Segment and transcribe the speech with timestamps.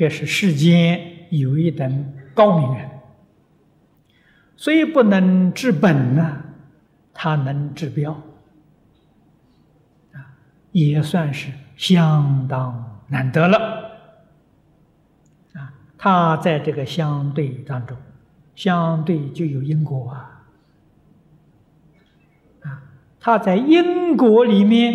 [0.00, 2.88] 这是世间有一等高明人，
[4.56, 6.42] 虽不能治本呢，
[7.12, 8.12] 他能治标，
[10.14, 10.24] 啊，
[10.72, 13.58] 也算是相当难得了。
[15.52, 17.94] 啊，他在这个相对当中，
[18.54, 20.46] 相对就有因果啊，
[22.62, 22.82] 啊，
[23.20, 24.94] 他在因果里面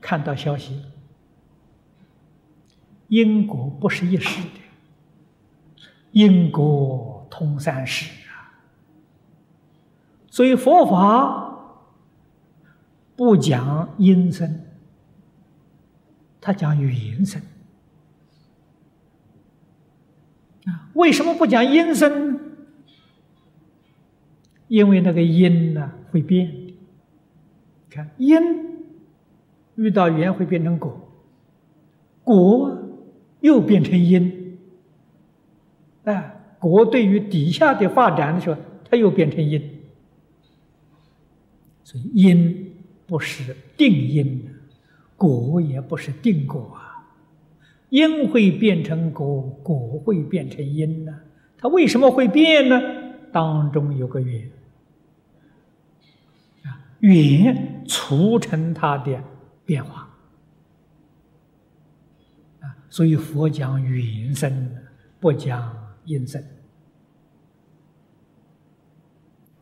[0.00, 0.82] 看到消息。
[3.10, 4.60] 因果不是一时的，
[6.12, 8.54] 因果通三世啊。
[10.28, 11.82] 所以佛法
[13.16, 14.60] 不讲因生，
[16.40, 17.42] 他讲缘生
[20.66, 20.88] 啊。
[20.94, 22.38] 为什么不讲因生？
[24.68, 26.74] 因为那个因呢会变的。
[27.90, 28.38] 看因
[29.74, 31.10] 遇到缘会变成果，
[32.22, 32.76] 果。
[33.40, 34.58] 又变成因，
[36.04, 39.62] 啊，果对于底下的发展的时候，它又变成因，
[41.82, 42.72] 所以因
[43.06, 44.46] 不是定因，
[45.16, 47.06] 果也不是定果啊，
[47.88, 51.14] 因会变成果，果会变成因呢？
[51.56, 52.80] 它为什么会变呢？
[53.32, 54.50] 当中有个缘，
[56.64, 59.22] 啊，缘促成它的
[59.64, 60.09] 变化。
[62.90, 64.76] 所以佛讲缘生，
[65.20, 65.72] 不讲
[66.04, 66.42] 因生。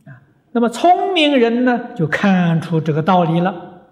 [0.06, 3.82] 啊，那么聪明人呢，就看出这个道理了，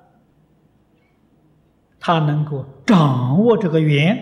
[2.00, 4.16] 他能够掌握这个缘，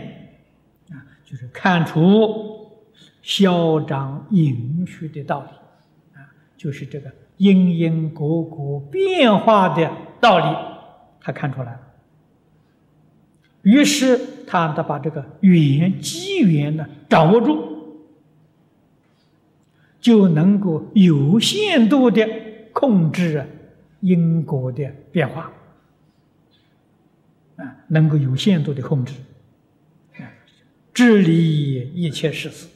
[0.91, 2.73] 啊，就是看出
[3.23, 9.89] 消长盈虚的道理，啊，就是这个因因果果变化的
[10.21, 10.57] 道理，
[11.21, 11.81] 他看出来了。
[13.65, 18.05] 于是，他得把这个缘机缘呢掌握住，
[20.01, 22.29] 就能够有限度的
[22.75, 23.45] 控制
[24.01, 25.51] 因果的变化，
[27.57, 29.15] 啊，能够有限度的控制，
[30.93, 32.69] 治理一切事事。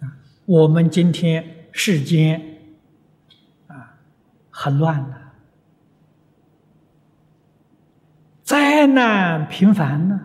[0.00, 2.58] 啊，我们今天世间
[3.68, 4.00] 啊，
[4.50, 5.25] 很乱的。
[8.46, 10.20] 灾难频繁呢？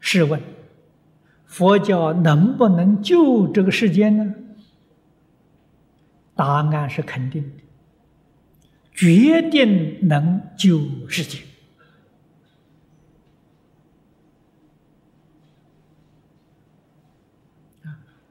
[0.00, 0.40] 试问，
[1.44, 4.34] 佛教能不能救这个世间呢？
[6.34, 7.62] 答案是肯定的，
[8.94, 11.40] 决定能救世界。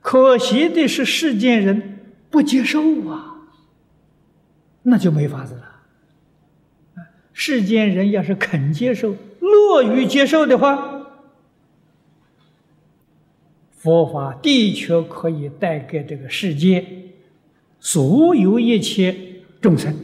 [0.02, 2.00] 可惜的是，世间人
[2.32, 3.28] 不接受啊。
[4.84, 5.68] 那就没法子了。
[7.34, 11.08] 世间人要是肯接受、乐于接受的话，
[13.72, 17.14] 佛法的确可以带给这个世界
[17.80, 19.96] 所有一切众生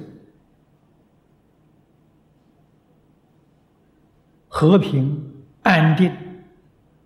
[4.48, 6.12] 和平、安定、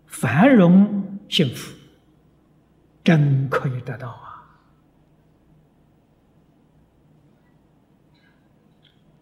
[0.05, 1.75] 繁荣、幸福，
[3.03, 4.30] 真可以得到啊！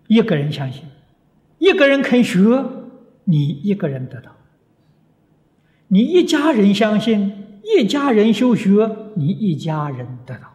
[0.10, 0.86] 一个人相信，
[1.60, 2.66] 一个人肯学，
[3.26, 4.32] 你一个人得到；
[5.88, 10.48] 你一家人相信，一家人修学，你一家人得到；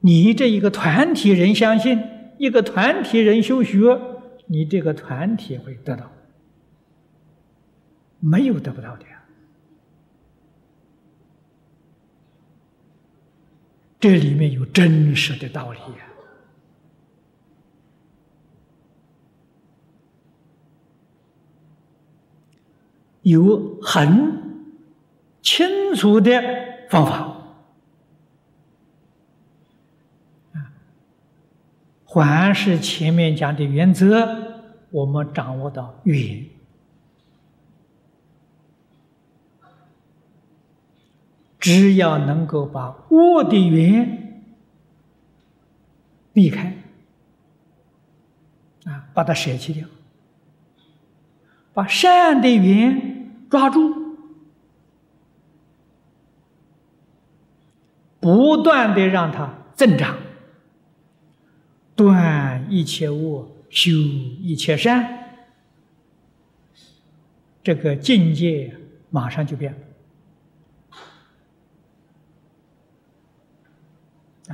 [0.00, 1.98] 你这一个团体人相信，
[2.36, 3.98] 一个团体人修学，
[4.44, 6.12] 你这个团体会得到。
[8.20, 9.22] 没有得不到的呀，
[13.98, 16.05] 这里面有真实的道理呀。
[23.26, 24.40] 有很
[25.42, 26.40] 清楚的
[26.88, 27.36] 方法
[30.52, 30.70] 啊，
[32.04, 34.28] 还是前面讲的原则，
[34.90, 36.46] 我们掌握到缘，
[41.58, 44.44] 只要能够把恶的缘
[46.32, 46.76] 避开
[48.84, 49.88] 啊，把它舍弃掉，
[51.74, 53.15] 把善的缘。
[53.48, 53.94] 抓住，
[58.18, 60.16] 不断的让它增长，
[61.94, 65.06] 断一切恶，修一切善，
[67.62, 68.74] 这个境界
[69.10, 69.78] 马上就变了。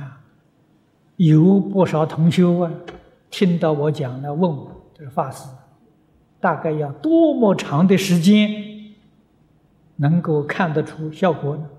[0.01, 0.21] 啊，
[1.17, 2.71] 有不少同修啊，
[3.29, 5.47] 听到我讲了，问我这个法师，
[6.39, 8.72] 大概要多么长的时间
[9.95, 11.69] 能够看得出效果呢？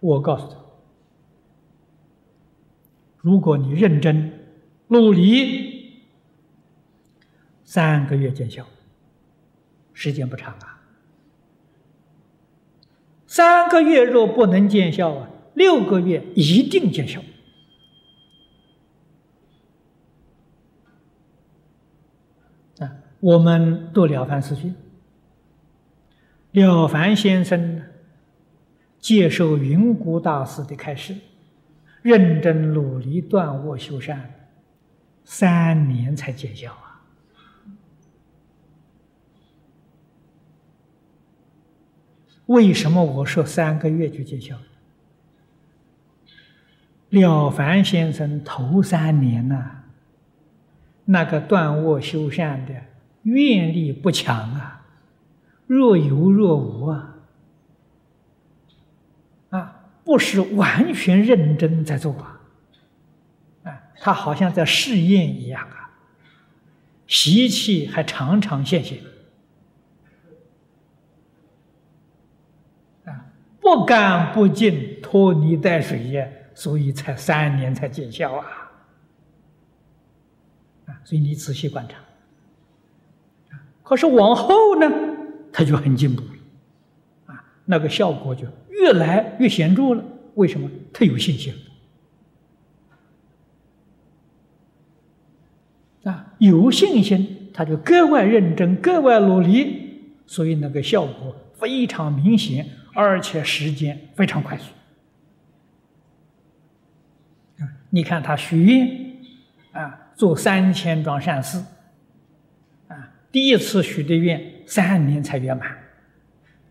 [0.00, 0.56] 我告诉他，
[3.16, 4.46] 如果你认真
[4.86, 6.04] 努力，
[7.64, 8.64] 三个月见效，
[9.92, 10.80] 时间不长啊。
[13.26, 17.20] 三个月若不能见效啊，六个月一定见效。
[22.78, 22.90] 啊，
[23.20, 24.70] 我们读《了凡四训》，
[26.52, 27.82] 了凡先生
[28.98, 31.14] 接受云谷大师的开示，
[32.02, 34.48] 认真努力断卧修善，
[35.24, 37.04] 三年才见效啊。
[42.46, 44.56] 为什么我说三个月就见效？
[47.10, 49.84] 了凡先生头三年呐，
[51.04, 52.74] 那个断卧修善的
[53.22, 54.77] 愿力不强啊，
[55.68, 57.14] 若有若无啊，
[59.50, 62.40] 啊，不是完全认真在做啊，
[63.62, 65.90] 啊，他好像在试验一样啊，
[67.06, 68.98] 习气还常常现现。
[73.60, 78.46] 不干不净，拖泥带水呀，所以才三年才见效啊！
[80.86, 81.98] 啊，所以你仔细观察。
[83.82, 84.90] 可是往后呢，
[85.52, 86.28] 他就很进步了，
[87.26, 90.04] 啊，那个效果就越来越显著了。
[90.34, 90.70] 为什么？
[90.92, 91.52] 他有信心
[96.04, 102.66] 啊，有信心，他就格外认真，格外努力，所以那个效果非常明显。
[102.94, 104.72] 而且时间非常快速，
[107.90, 108.88] 你看他许愿
[109.70, 111.62] 啊，做三千桩善事，
[113.30, 115.76] 第一次许的愿三年才圆满，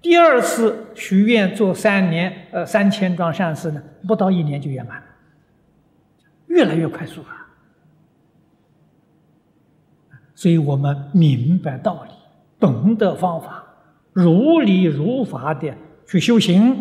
[0.02, 5.04] 第二次许愿做三年呃三千桩善事呢，不到一年就圆满，
[6.48, 7.48] 越来越快速啊！
[10.36, 12.12] 所以我们明白道理，
[12.60, 13.64] 懂得方法，
[14.14, 15.74] 如理如法的。
[16.10, 16.74] 去修行，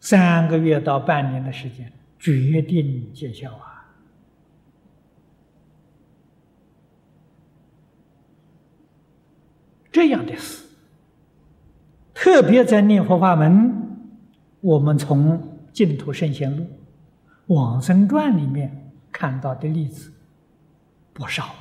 [0.00, 3.71] 三个月到半年的时间，决定见效啊！
[10.02, 10.64] 这样的事，
[12.12, 13.72] 特别在念佛法门，
[14.60, 15.38] 我们从
[15.72, 16.64] 《净土圣贤录》
[17.46, 20.12] 《往生传》里面看到的例子
[21.12, 21.54] 不少，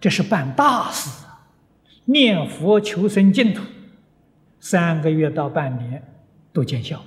[0.00, 1.10] 这是办大事。
[2.04, 3.64] 念佛求生净土，
[4.60, 6.00] 三个月到半年
[6.52, 7.02] 都见效，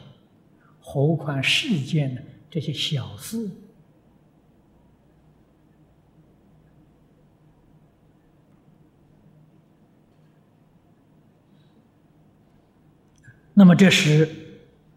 [0.81, 2.21] 何况世间的
[2.51, 3.49] 这些小事？
[13.57, 14.29] 那么这是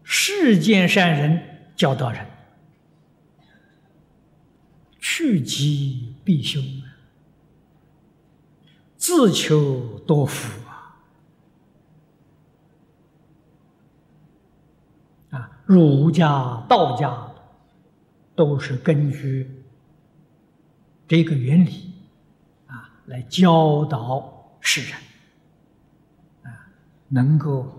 [0.03, 2.25] 世间善人教导人，
[4.99, 6.61] 趋吉避凶。
[8.97, 10.99] 自求多福啊！
[15.29, 17.31] 啊，儒家、道家
[18.35, 19.63] 都是根据
[21.07, 21.93] 这个原理
[22.67, 24.91] 啊来教导世人
[26.43, 26.67] 啊，
[27.07, 27.78] 能够